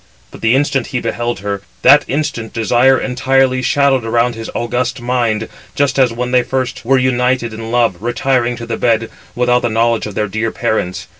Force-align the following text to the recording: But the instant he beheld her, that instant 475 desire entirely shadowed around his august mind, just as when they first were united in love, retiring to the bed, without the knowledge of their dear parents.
But 0.31 0.41
the 0.41 0.55
instant 0.55 0.87
he 0.87 0.99
beheld 0.99 1.41
her, 1.41 1.61
that 1.83 2.05
instant 2.07 2.53
475 2.53 2.53
desire 2.55 2.97
entirely 2.99 3.61
shadowed 3.61 4.03
around 4.03 4.33
his 4.33 4.49
august 4.55 4.99
mind, 4.99 5.47
just 5.75 5.99
as 5.99 6.11
when 6.11 6.31
they 6.31 6.41
first 6.41 6.83
were 6.83 6.97
united 6.97 7.53
in 7.53 7.69
love, 7.71 7.97
retiring 8.01 8.55
to 8.55 8.65
the 8.65 8.77
bed, 8.77 9.11
without 9.35 9.61
the 9.61 9.69
knowledge 9.69 10.07
of 10.07 10.15
their 10.15 10.27
dear 10.27 10.49
parents. 10.51 11.05